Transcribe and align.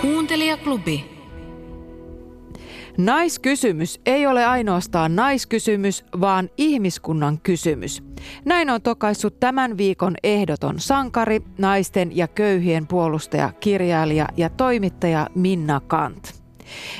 Kuuntelijaklubi. 0.00 1.04
Naiskysymys 2.98 4.00
ei 4.06 4.26
ole 4.26 4.44
ainoastaan 4.44 5.16
naiskysymys, 5.16 6.04
vaan 6.20 6.50
ihmiskunnan 6.56 7.38
kysymys. 7.42 8.02
Näin 8.44 8.70
on 8.70 8.82
tokaissut 8.82 9.40
tämän 9.40 9.76
viikon 9.76 10.14
ehdoton 10.22 10.80
sankari, 10.80 11.42
naisten 11.58 12.16
ja 12.16 12.28
köyhien 12.28 12.86
puolustaja, 12.86 13.52
kirjailija 13.60 14.28
ja 14.36 14.50
toimittaja 14.50 15.26
Minna 15.34 15.80
Kant. 15.86 16.38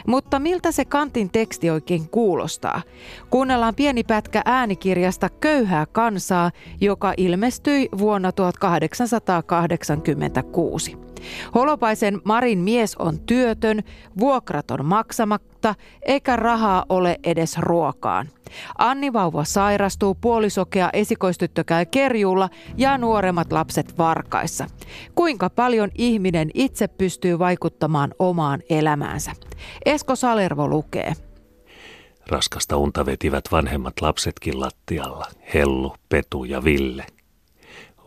Mutta 0.07 0.39
miltä 0.39 0.73
se 0.73 0.85
Kantin 0.85 1.31
teksti 1.31 1.71
oikein 1.71 2.09
kuulostaa? 2.09 2.83
Kuunnellaan 3.31 3.75
pieni 3.75 4.05
pätkä 4.05 4.43
äänikirjasta 4.45 5.29
Köyhää 5.29 5.87
kansaa, 5.87 6.51
joka 6.81 7.15
ilmestyi 7.17 7.89
vuonna 7.99 8.33
1886. 8.33 11.08
Holopaisen 11.55 12.21
Marin 12.25 12.59
mies 12.59 12.97
on 12.97 13.21
työtön, 13.21 13.83
vuokrat 14.21 14.71
on 14.71 14.85
maksamatta, 14.85 15.75
eikä 16.03 16.37
rahaa 16.37 16.85
ole 16.89 17.19
edes 17.25 17.59
ruokaan. 17.59 18.29
Anni 18.79 19.13
vauva 19.13 19.45
sairastuu, 19.45 20.15
puolisokea 20.15 20.91
esikoistyttö 20.93 21.65
käy 21.65 21.87
kerjuulla 21.87 22.49
ja 22.77 22.99
nuoremmat 22.99 23.53
lapset 23.53 23.99
varkaissa. 23.99 24.67
Kuinka 25.15 25.51
paljon 25.51 25.91
ihminen 25.95 26.51
itse 26.55 26.89
pystyy 26.89 27.39
vaikuttamaan 27.39 28.15
omaan 28.19 28.61
elämäänsä? 28.71 29.33
Esko 29.85 30.17
Salervo 30.17 30.69
lukee. 30.69 31.13
Raskasta 32.27 32.77
unta 32.77 33.07
vetivät 33.07 33.45
vanhemmat 33.53 34.01
lapsetkin 34.01 34.61
lattialla, 34.61 35.27
Hellu, 35.55 35.95
Petu 36.09 36.45
ja 36.45 36.65
Ville. 36.65 37.07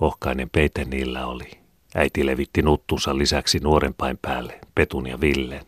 Ohkainen 0.02 0.50
peite 0.50 0.86
niillä 0.86 1.28
oli. 1.28 1.61
Äiti 1.96 2.26
levitti 2.26 2.62
nuttunsa 2.62 3.18
lisäksi 3.18 3.60
nuorempain 3.60 4.20
päälle, 4.22 4.60
Petun 4.76 5.08
ja 5.08 5.22
Villen. 5.22 5.66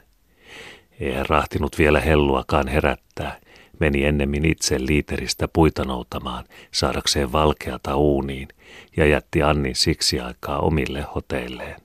Ei 0.99 1.13
hän 1.13 1.25
rahtinut 1.29 1.77
vielä 1.77 1.99
helluakaan 1.99 2.67
herättää, 2.67 3.39
meni 3.79 4.05
ennemmin 4.05 4.45
itse 4.45 4.77
liiteristä 4.79 5.47
puita 5.47 5.85
noutamaan, 5.85 6.45
saadakseen 6.71 7.31
valkeata 7.31 7.95
uuniin, 7.95 8.47
ja 8.97 9.05
jätti 9.05 9.43
Annin 9.43 9.75
siksi 9.75 10.19
aikaa 10.19 10.59
omille 10.59 11.05
hoteilleen. 11.15 11.81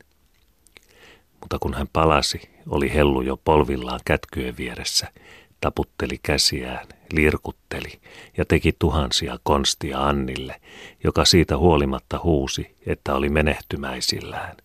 Mutta 1.41 1.59
kun 1.61 1.75
hän 1.75 1.89
palasi, 1.93 2.41
oli 2.69 2.95
hellu 2.95 3.23
jo 3.23 3.37
polvillaan 3.37 4.01
kätkyjen 4.05 4.57
vieressä, 4.57 5.13
taputteli 5.61 6.19
käsiään, 6.23 6.87
lirkutteli 7.13 8.01
ja 8.37 8.45
teki 8.45 8.73
tuhansia 8.79 9.39
konstia 9.43 10.09
Annille, 10.09 10.61
joka 11.05 11.25
siitä 11.25 11.57
huolimatta 11.57 12.21
huusi, 12.23 12.77
että 12.87 13.15
oli 13.15 13.29
menehtymäisillään. 13.29 14.57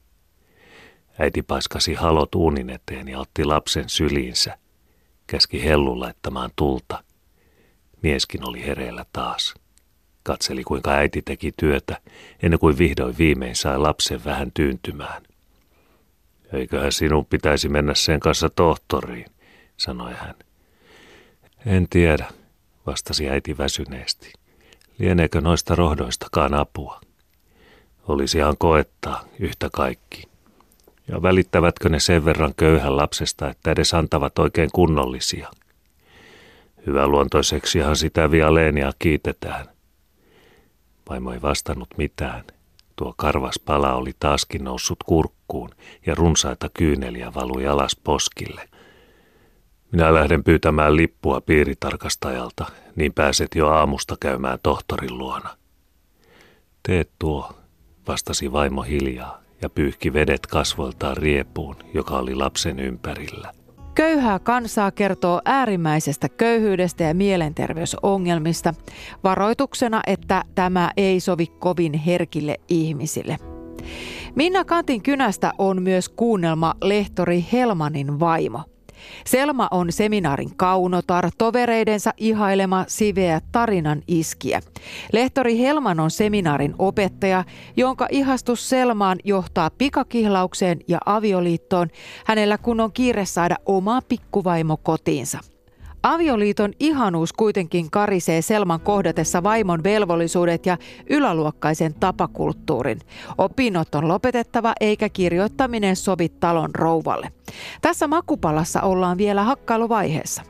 Äiti 1.19 1.41
paiskasi 1.41 1.93
halot 1.93 2.35
uunin 2.35 2.69
eteen 2.69 3.07
ja 3.07 3.19
otti 3.19 3.45
lapsen 3.45 3.89
syliinsä, 3.89 4.57
käski 5.27 5.63
hellu 5.63 5.99
laittamaan 5.99 6.51
tulta. 6.55 7.03
Mieskin 8.01 8.47
oli 8.49 8.65
hereillä 8.65 9.05
taas. 9.13 9.53
Katseli, 10.23 10.63
kuinka 10.63 10.91
äiti 10.91 11.21
teki 11.21 11.51
työtä, 11.57 12.01
ennen 12.43 12.59
kuin 12.59 12.77
vihdoin 12.77 13.17
viimein 13.17 13.55
sai 13.55 13.77
lapsen 13.77 14.25
vähän 14.25 14.51
tyyntymään. 14.53 15.23
Eiköhän 16.53 16.91
sinun 16.91 17.25
pitäisi 17.25 17.69
mennä 17.69 17.93
sen 17.93 18.19
kanssa 18.19 18.49
tohtoriin, 18.49 19.25
sanoi 19.77 20.13
hän. 20.13 20.35
En 21.65 21.87
tiedä, 21.89 22.27
vastasi 22.85 23.29
äiti 23.29 23.57
väsyneesti. 23.57 24.33
Lieneekö 24.99 25.41
noista 25.41 25.75
rohdoistakaan 25.75 26.53
apua? 26.53 27.01
Olisihan 28.07 28.57
koettaa 28.57 29.23
yhtä 29.39 29.69
kaikki. 29.73 30.23
Ja 31.07 31.21
välittävätkö 31.21 31.89
ne 31.89 31.99
sen 31.99 32.25
verran 32.25 32.53
köyhän 32.57 32.97
lapsesta, 32.97 33.49
että 33.49 33.71
edes 33.71 33.93
antavat 33.93 34.39
oikein 34.39 34.69
kunnollisia? 34.73 35.49
Hyvä 36.87 37.07
luontoiseksihan 37.07 37.95
sitä 37.95 38.31
Vialeenia 38.31 38.91
kiitetään. 38.99 39.69
Vaimo 41.09 41.31
ei 41.31 41.41
vastannut 41.41 41.89
mitään. 41.97 42.43
Tuo 42.95 43.13
karvas 43.17 43.59
pala 43.65 43.93
oli 43.93 44.11
taaskin 44.19 44.63
noussut 44.63 45.03
kurkkuun 45.05 45.69
ja 46.05 46.15
runsaita 46.15 46.69
kyyneliä 46.73 47.33
valui 47.33 47.67
alas 47.67 47.95
poskille. 48.03 48.69
Minä 49.93 50.13
lähden 50.13 50.43
pyytämään 50.43 50.95
lippua 50.95 51.41
piiritarkastajalta, 51.41 52.65
niin 52.95 53.13
pääset 53.13 53.47
jo 53.55 53.67
aamusta 53.67 54.15
käymään 54.19 54.59
tohtorin 54.63 55.17
luona. 55.17 55.49
Teet 56.87 57.09
tuo, 57.19 57.51
vastasi 58.07 58.51
vaimo 58.51 58.81
hiljaa 58.81 59.41
ja 59.61 59.69
pyyhki 59.69 60.13
vedet 60.13 60.47
kasvoiltaan 60.47 61.17
riepuun, 61.17 61.75
joka 61.93 62.17
oli 62.17 62.35
lapsen 62.35 62.79
ympärillä. 62.79 63.51
Köyhää 63.95 64.39
kansaa 64.39 64.91
kertoo 64.91 65.41
äärimmäisestä 65.45 66.29
köyhyydestä 66.29 67.03
ja 67.03 67.13
mielenterveysongelmista, 67.13 68.73
varoituksena, 69.23 70.01
että 70.07 70.43
tämä 70.55 70.91
ei 70.97 71.19
sovi 71.19 71.47
kovin 71.47 71.93
herkille 71.93 72.59
ihmisille. 72.69 73.37
Minna 74.35 74.65
Kantin 74.65 75.03
kynästä 75.03 75.53
on 75.57 75.81
myös 75.81 76.09
kuunnelma 76.09 76.73
lehtori 76.81 77.45
Helmanin 77.51 78.19
vaimo– 78.19 78.61
Selma 79.25 79.67
on 79.71 79.91
seminaarin 79.91 80.55
kaunotar, 80.55 81.29
tovereidensa 81.37 82.13
ihailema 82.17 82.85
siveä 82.87 83.41
tarinan 83.51 84.01
iskiä. 84.07 84.61
Lehtori 85.13 85.59
Helman 85.59 85.99
on 85.99 86.11
seminaarin 86.11 86.75
opettaja, 86.79 87.43
jonka 87.77 88.07
ihastus 88.11 88.69
Selmaan 88.69 89.17
johtaa 89.23 89.69
pikakihlaukseen 89.69 90.79
ja 90.87 90.97
avioliittoon, 91.05 91.87
hänellä 92.25 92.57
kun 92.57 92.79
on 92.79 92.91
kiire 92.93 93.25
saada 93.25 93.55
oma 93.65 94.01
pikkuvaimo 94.01 94.77
kotiinsa. 94.77 95.52
Avioliiton 96.03 96.73
ihanuus 96.79 97.33
kuitenkin 97.33 97.91
karisee 97.91 98.41
Selman 98.41 98.79
kohdatessa 98.79 99.43
vaimon 99.43 99.83
velvollisuudet 99.83 100.65
ja 100.65 100.77
yläluokkaisen 101.09 101.93
tapakulttuurin. 101.93 102.99
Opinnot 103.37 103.95
on 103.95 104.07
lopetettava 104.07 104.73
eikä 104.79 105.09
kirjoittaminen 105.09 105.95
sovi 105.95 106.29
talon 106.29 106.75
rouvalle. 106.75 107.31
Tässä 107.81 108.07
makupalassa 108.07 108.81
ollaan 108.81 109.17
vielä 109.17 109.43
hakkailuvaiheessa. 109.43 110.41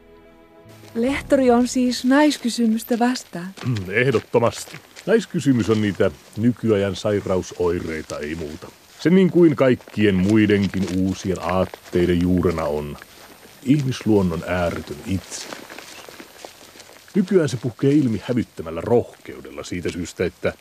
Lehtori 0.95 1.51
on 1.51 1.67
siis 1.67 2.05
naiskysymystä 2.05 2.99
vastaan. 2.99 3.47
Mm, 3.65 3.75
ehdottomasti. 3.89 4.77
Naiskysymys 5.05 5.69
on 5.69 5.81
niitä 5.81 6.11
nykyajan 6.37 6.95
sairausoireita, 6.95 8.19
ei 8.19 8.35
muuta. 8.35 8.67
Se 8.99 9.09
niin 9.09 9.31
kuin 9.31 9.55
kaikkien 9.55 10.15
muidenkin 10.15 10.83
uusien 10.97 11.41
aatteiden 11.41 12.21
juurena 12.21 12.63
on 12.63 12.97
ihmisluonnon 13.65 14.43
ääretön 14.47 14.97
itse. 15.05 15.47
Nykyään 17.15 17.49
se 17.49 17.57
puhkee 17.57 17.91
ilmi 17.91 18.21
hävyttämällä 18.27 18.81
rohkeudella 18.81 19.63
siitä 19.63 19.91
syystä, 19.91 20.25
että 20.25 20.53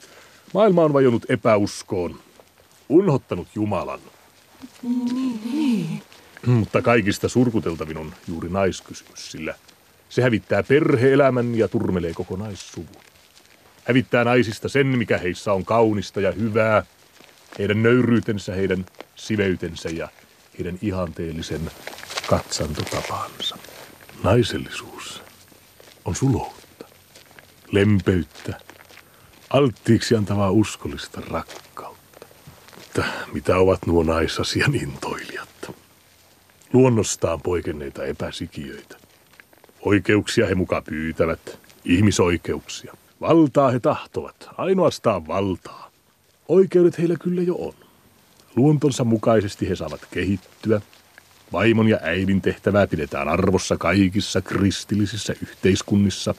maailma 0.55 0.85
on 0.85 0.93
vajonnut 0.93 1.31
epäuskoon, 1.31 2.21
unhottanut 2.89 3.49
Jumalan. 3.55 4.01
Niin. 4.83 6.03
Mutta 6.47 6.83
kaikista 6.83 7.29
surkuteltavin 7.29 7.97
on 7.97 8.15
juuri 8.29 8.49
naiskysymys, 8.49 9.33
sillä 9.33 9.55
se 10.09 10.23
hävittää 10.23 10.63
perheelämän 10.63 11.55
ja 11.55 11.69
turmelee 11.69 12.15
koko 12.15 12.37
naissuvun. 12.37 13.03
Hävittää 13.85 14.25
naisista 14.25 14.69
sen, 14.69 14.87
mikä 14.87 15.19
heissä 15.19 15.53
on 15.53 15.65
kaunista 15.65 16.21
ja 16.21 16.33
hyvää, 16.33 16.85
heidän 17.59 17.83
nöyryytensä, 17.83 18.55
heidän 18.55 18.87
siveytensä 19.17 19.89
ja 19.89 20.09
heidän 20.59 20.79
ihanteellisen 20.83 21.71
katsantotapansa. 22.33 23.59
Naisellisuus 24.23 25.23
on 26.05 26.15
suloutta, 26.15 26.87
lempeyttä, 27.71 28.61
alttiiksi 29.51 30.17
antavaa 30.17 30.51
uskollista 30.51 31.21
rakkautta. 31.31 32.27
Mutta 32.77 33.05
mitä 33.33 33.57
ovat 33.57 33.87
nuo 33.87 34.03
naisasian 34.03 34.75
intoilijat? 34.75 35.75
Luonnostaan 36.73 37.41
poikenneita 37.41 38.05
epäsikiöitä. 38.05 38.97
Oikeuksia 39.81 40.47
he 40.47 40.55
muka 40.55 40.83
pyytävät, 40.83 41.59
ihmisoikeuksia. 41.85 42.95
Valtaa 43.21 43.71
he 43.71 43.81
tahtovat, 43.81 44.49
ainoastaan 44.59 45.27
valtaa. 45.27 45.91
Oikeudet 46.49 46.99
heillä 46.99 47.17
kyllä 47.21 47.43
jo 47.43 47.55
on. 47.55 47.75
Luontonsa 48.57 49.05
mukaisesti 49.05 49.69
he 49.69 49.77
saavat 49.77 50.07
kehittyä, 50.11 50.81
Vaimon 51.53 51.89
ja 51.89 51.99
äidin 52.03 52.41
tehtävää 52.41 52.87
pidetään 52.87 53.29
arvossa 53.29 53.77
kaikissa 53.77 54.41
kristillisissä 54.41 55.35
yhteiskunnissa. 55.43 56.35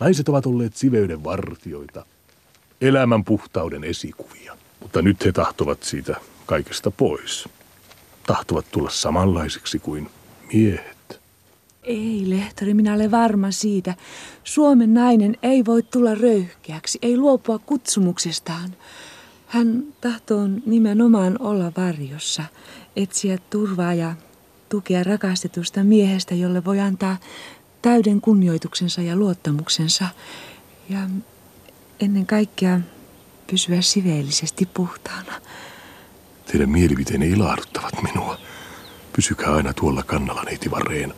Naiset 0.00 0.28
ovat 0.28 0.46
olleet 0.46 0.76
siveyden 0.76 1.24
vartioita, 1.24 2.06
elämän 2.80 3.24
puhtauden 3.24 3.84
esikuvia. 3.84 4.56
Mutta 4.80 5.02
nyt 5.02 5.24
he 5.24 5.32
tahtovat 5.32 5.82
siitä 5.82 6.16
kaikesta 6.46 6.90
pois. 6.90 7.48
Tahtovat 8.26 8.66
tulla 8.70 8.90
samanlaisiksi 8.90 9.78
kuin 9.78 10.10
miehet. 10.52 11.20
Ei, 11.82 12.24
lehtori, 12.26 12.74
minä 12.74 12.94
olen 12.94 13.10
varma 13.10 13.50
siitä. 13.50 13.94
Suomen 14.44 14.94
nainen 14.94 15.36
ei 15.42 15.64
voi 15.64 15.82
tulla 15.82 16.14
röyhkeäksi, 16.14 16.98
ei 17.02 17.16
luopua 17.16 17.58
kutsumuksestaan. 17.58 18.74
Hän 19.46 19.84
tahtoo 20.00 20.48
nimenomaan 20.66 21.36
olla 21.40 21.72
varjossa, 21.76 22.42
etsiä 23.02 23.38
turvaa 23.50 23.94
ja 23.94 24.14
tukea 24.68 25.04
rakastetusta 25.04 25.84
miehestä, 25.84 26.34
jolle 26.34 26.64
voi 26.64 26.80
antaa 26.80 27.16
täyden 27.82 28.20
kunnioituksensa 28.20 29.02
ja 29.02 29.16
luottamuksensa. 29.16 30.04
Ja 30.88 30.98
ennen 32.00 32.26
kaikkea 32.26 32.80
pysyä 33.50 33.80
siveellisesti 33.80 34.68
puhtaana. 34.74 35.32
Teidän 36.52 36.70
mielipiteenne 36.70 37.26
ilahduttavat 37.26 37.92
minua. 38.02 38.38
Pysykää 39.16 39.54
aina 39.54 39.74
tuolla 39.74 40.02
kannalla, 40.02 40.42
neiti 40.42 40.70
Vareen. 40.70 41.14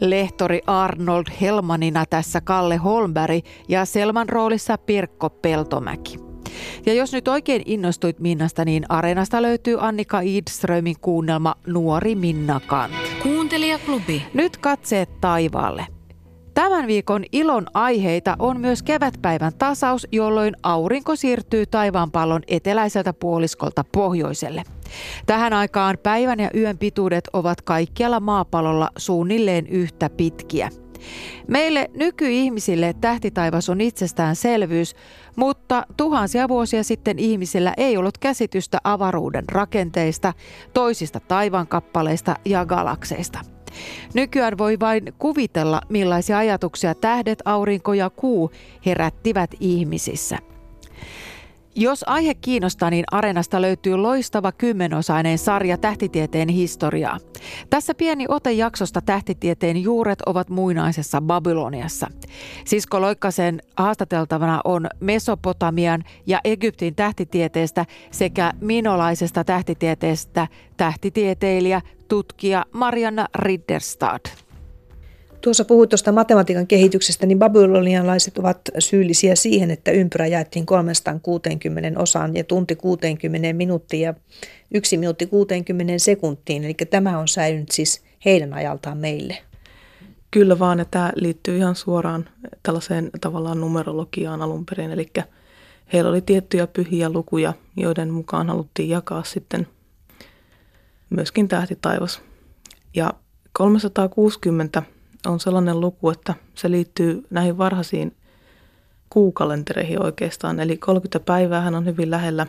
Lehtori 0.00 0.60
Arnold 0.66 1.26
Helmanina 1.40 2.06
tässä 2.06 2.40
Kalle 2.40 2.76
Holmberg 2.76 3.44
ja 3.68 3.84
Selman 3.84 4.28
roolissa 4.28 4.78
Pirkko 4.78 5.30
Peltomäki. 5.30 6.31
Ja 6.86 6.94
jos 6.94 7.12
nyt 7.12 7.28
oikein 7.28 7.62
innostuit 7.66 8.20
Minnasta, 8.20 8.64
niin 8.64 8.84
Areenasta 8.88 9.42
löytyy 9.42 9.76
Annika 9.80 10.20
Idströmin 10.20 10.96
kuunnelma 11.00 11.54
Nuori 11.66 12.14
Minna 12.14 12.60
Kant. 12.66 12.94
Kuuntelijaklubi. 13.22 14.22
Nyt 14.34 14.56
katseet 14.56 15.20
taivaalle. 15.20 15.86
Tämän 16.54 16.86
viikon 16.86 17.24
ilon 17.32 17.66
aiheita 17.74 18.36
on 18.38 18.60
myös 18.60 18.82
kevätpäivän 18.82 19.52
tasaus, 19.58 20.06
jolloin 20.12 20.56
aurinko 20.62 21.16
siirtyy 21.16 21.66
taivaanpallon 21.66 22.42
eteläiseltä 22.48 23.12
puoliskolta 23.12 23.84
pohjoiselle. 23.92 24.62
Tähän 25.26 25.52
aikaan 25.52 25.98
päivän 26.02 26.40
ja 26.40 26.50
yön 26.54 26.78
pituudet 26.78 27.28
ovat 27.32 27.62
kaikkialla 27.62 28.20
maapallolla 28.20 28.90
suunnilleen 28.96 29.66
yhtä 29.66 30.10
pitkiä. 30.10 30.70
Meille 31.48 31.90
nykyihmisille 31.94 32.94
tähtitaivas 33.00 33.68
on 33.68 33.80
itsestäänselvyys, 33.80 34.94
mutta 35.36 35.86
tuhansia 35.96 36.48
vuosia 36.48 36.82
sitten 36.82 37.18
ihmisillä 37.18 37.74
ei 37.76 37.96
ollut 37.96 38.18
käsitystä 38.18 38.78
avaruuden 38.84 39.44
rakenteista, 39.48 40.32
toisista 40.74 41.20
taivaankappaleista 41.20 42.36
ja 42.44 42.66
galakseista. 42.66 43.38
Nykyään 44.14 44.58
voi 44.58 44.80
vain 44.80 45.12
kuvitella, 45.18 45.80
millaisia 45.88 46.38
ajatuksia 46.38 46.94
tähdet, 46.94 47.42
aurinko 47.44 47.94
ja 47.94 48.10
kuu 48.10 48.50
herättivät 48.86 49.50
ihmisissä. 49.60 50.51
Jos 51.74 52.04
aihe 52.06 52.34
kiinnostaa, 52.34 52.90
niin 52.90 53.04
Areenasta 53.12 53.62
löytyy 53.62 53.96
loistava 53.96 54.52
kymmenosainen 54.52 55.38
sarja 55.38 55.78
Tähtitieteen 55.78 56.48
historiaa. 56.48 57.18
Tässä 57.70 57.94
pieni 57.94 58.24
ote 58.28 58.52
jaksosta 58.52 59.00
Tähtitieteen 59.00 59.82
juuret 59.82 60.22
ovat 60.26 60.48
muinaisessa 60.48 61.20
Babyloniassa. 61.20 62.10
Sisko 62.64 63.00
Loikkasen 63.00 63.60
haastateltavana 63.76 64.60
on 64.64 64.86
Mesopotamian 65.00 66.04
ja 66.26 66.40
Egyptin 66.44 66.94
tähtitieteestä 66.94 67.86
sekä 68.10 68.52
minolaisesta 68.60 69.44
tähtitieteestä 69.44 70.48
tähtitieteilijä, 70.76 71.80
tutkija 72.08 72.64
Marianna 72.72 73.26
Ridderstad. 73.34 74.20
Tuossa 75.42 75.64
puhuit 75.64 75.90
tuosta 75.90 76.12
matematiikan 76.12 76.66
kehityksestä, 76.66 77.26
niin 77.26 77.38
babylonialaiset 77.38 78.38
ovat 78.38 78.60
syyllisiä 78.78 79.34
siihen, 79.34 79.70
että 79.70 79.90
ympyrä 79.90 80.26
jaettiin 80.26 80.66
360 80.66 82.00
osaan 82.00 82.36
ja 82.36 82.44
tunti 82.44 82.76
60 82.76 83.52
minuuttiin 83.52 84.02
ja 84.02 84.14
yksi 84.74 84.96
minuutti 84.96 85.26
60 85.26 85.98
sekuntiin. 85.98 86.64
Eli 86.64 86.74
tämä 86.74 87.18
on 87.18 87.28
säilynyt 87.28 87.70
siis 87.70 88.02
heidän 88.24 88.54
ajaltaan 88.54 88.98
meille. 88.98 89.38
Kyllä 90.30 90.58
vaan, 90.58 90.80
että 90.80 90.90
tämä 90.90 91.12
liittyy 91.14 91.56
ihan 91.56 91.76
suoraan 91.76 92.28
tällaiseen 92.62 93.10
tavallaan 93.20 93.60
numerologiaan 93.60 94.42
alun 94.42 94.66
perin. 94.66 94.90
Eli 94.90 95.10
heillä 95.92 96.10
oli 96.10 96.20
tiettyjä 96.20 96.66
pyhiä 96.66 97.10
lukuja, 97.10 97.52
joiden 97.76 98.10
mukaan 98.10 98.48
haluttiin 98.48 98.88
jakaa 98.88 99.24
sitten 99.24 99.66
myöskin 101.10 101.48
tähtitaivas. 101.48 102.22
Ja 102.94 103.12
360 103.52 104.82
on 105.26 105.40
sellainen 105.40 105.80
luku, 105.80 106.10
että 106.10 106.34
se 106.54 106.70
liittyy 106.70 107.26
näihin 107.30 107.58
varhaisiin 107.58 108.16
kuukalentereihin 109.10 110.02
oikeastaan. 110.02 110.60
Eli 110.60 110.76
30 110.76 111.20
päivää 111.20 111.66
on 111.66 111.86
hyvin 111.86 112.10
lähellä 112.10 112.46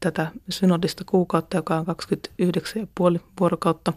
tätä 0.00 0.26
synodista 0.48 1.04
kuukautta, 1.04 1.56
joka 1.56 1.76
on 1.76 1.86
29,5 3.16 3.20
vuorokautta. 3.40 3.92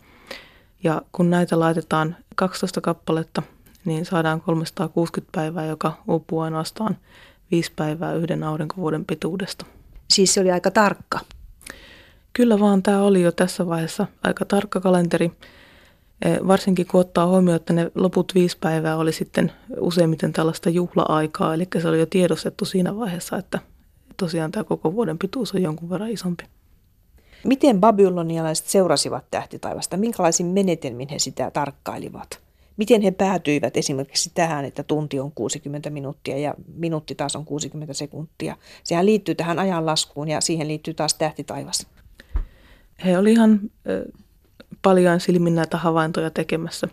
Ja 0.84 1.02
kun 1.12 1.30
näitä 1.30 1.60
laitetaan 1.60 2.16
12 2.36 2.82
kappaletta, 2.82 3.44
niin 3.86 4.06
saadaan 4.06 4.42
360 4.42 5.32
päivää, 5.36 5.66
joka 5.66 6.04
uupuu 6.08 6.40
ainoastaan 6.40 6.98
5 7.52 7.72
päivää 7.76 8.14
yhden 8.14 8.44
aurinkovuoden 8.44 9.06
pituudesta. 9.06 9.66
Siis 10.10 10.34
se 10.34 10.42
oli 10.42 10.52
aika 10.52 10.72
tarkka. 10.72 11.20
Kyllä 12.34 12.60
vaan 12.60 12.84
tämä 12.84 13.02
oli 13.02 13.22
jo 13.22 13.32
tässä 13.32 13.68
vaiheessa 13.68 14.08
aika 14.24 14.46
tarkka 14.46 14.80
kalenteri. 14.82 15.32
Varsinkin 16.48 16.88
kun 16.88 17.02
ottaa 17.02 17.28
huomioon, 17.28 17.56
että 17.56 17.74
ne 17.74 17.92
loput 17.96 18.32
viisi 18.36 18.58
päivää 18.62 18.98
oli 18.98 19.14
sitten 19.14 19.52
useimmiten 19.80 20.34
tällaista 20.34 20.70
juhla-aikaa, 20.70 21.54
eli 21.54 21.68
se 21.82 21.88
oli 21.88 22.00
jo 22.00 22.06
tiedostettu 22.06 22.66
siinä 22.66 22.96
vaiheessa, 22.96 23.38
että 23.38 23.60
tosiaan 24.18 24.52
tämä 24.52 24.64
koko 24.64 24.94
vuoden 24.94 25.18
pituus 25.18 25.54
on 25.54 25.62
jonkun 25.62 25.90
verran 25.90 26.10
isompi. 26.10 26.44
Miten 27.44 27.80
babylonialaiset 27.80 28.66
seurasivat 28.66 29.26
tähtitaivasta? 29.32 29.98
Minkälaisin 29.98 30.46
menetelmin 30.46 31.10
he 31.10 31.20
sitä 31.20 31.52
tarkkailivat? 31.52 32.40
Miten 32.78 33.02
he 33.02 33.12
päätyivät 33.12 33.78
esimerkiksi 33.78 34.32
tähän, 34.34 34.66
että 34.66 34.84
tunti 34.84 35.20
on 35.20 35.32
60 35.32 35.90
minuuttia 35.90 36.38
ja 36.38 36.54
minuutti 36.76 37.16
taas 37.16 37.36
on 37.36 37.46
60 37.46 37.94
sekuntia? 37.94 38.56
Sehän 38.84 39.06
liittyy 39.06 39.36
tähän 39.36 39.60
ajanlaskuun 39.60 40.28
ja 40.28 40.42
siihen 40.42 40.68
liittyy 40.68 40.94
taas 40.94 41.14
tähtitaivas. 41.14 41.88
He 43.06 43.18
olivat 43.18 43.38
ihan 43.38 43.60
paljon 44.82 45.20
silmin 45.20 45.56
näitä 45.56 45.78
havaintoja 45.78 46.30
tekemässä. 46.30 46.88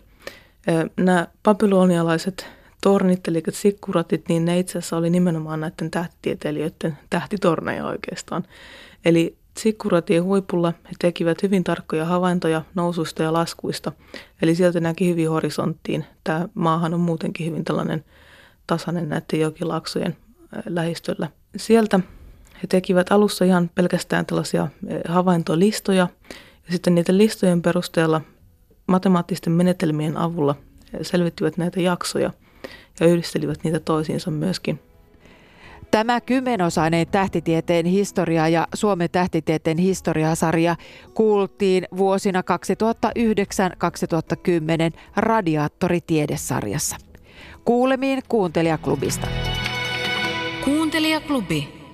Nämä 0.97 1.27
babylonialaiset 1.43 2.47
tornit, 2.81 3.27
eli 3.27 3.43
sikkuratit, 3.49 4.29
niin 4.29 4.45
ne 4.45 4.59
itse 4.59 4.77
asiassa 4.77 4.97
oli 4.97 5.09
nimenomaan 5.09 5.59
näiden 5.59 5.91
tähtitieteilijöiden 5.91 6.97
tähtitorneja 7.09 7.85
oikeastaan. 7.85 8.43
Eli 9.05 9.37
sikkuratien 9.57 10.23
huipulla 10.23 10.73
he 10.85 10.91
tekivät 10.99 11.43
hyvin 11.43 11.63
tarkkoja 11.63 12.05
havaintoja 12.05 12.61
nousuista 12.75 13.23
ja 13.23 13.33
laskuista. 13.33 13.91
Eli 14.41 14.55
sieltä 14.55 14.79
näki 14.79 15.09
hyvin 15.09 15.29
horisonttiin. 15.29 16.05
Tämä 16.23 16.49
maahan 16.53 16.93
on 16.93 16.99
muutenkin 16.99 17.45
hyvin 17.45 17.63
tällainen 17.63 18.05
tasainen 18.67 19.09
näiden 19.09 19.39
jokilaksojen 19.39 20.17
lähistöllä. 20.65 21.29
Sieltä 21.57 21.99
he 22.55 22.67
tekivät 22.69 23.11
alussa 23.11 23.45
ihan 23.45 23.69
pelkästään 23.75 24.25
tällaisia 24.25 24.67
havaintolistoja, 25.07 25.97
ja 25.97 26.07
sitten 26.69 26.95
niiden 26.95 27.17
listojen 27.17 27.61
perusteella 27.61 28.21
matemaattisten 28.87 29.53
menetelmien 29.53 30.17
avulla 30.17 30.55
selvittivät 31.01 31.57
näitä 31.57 31.81
jaksoja 31.81 32.31
ja 32.99 33.07
yhdistelivät 33.07 33.63
niitä 33.63 33.79
toisiinsa 33.79 34.31
myöskin. 34.31 34.79
Tämä 35.91 36.21
kymmenosainen 36.21 37.07
tähtitieteen 37.07 37.85
historia 37.85 38.47
ja 38.47 38.67
Suomen 38.73 39.09
tähtitieteen 39.11 39.77
historiasarja 39.77 40.75
kuultiin 41.13 41.83
vuosina 41.97 42.41
2009-2010 42.41 42.43
Radiaattori-tiedesarjassa. 45.15 46.97
Kuulemiin 47.65 48.21
Kuuntelijaklubista. 48.29 49.27
Kuuntelijaklubi. 50.65 51.86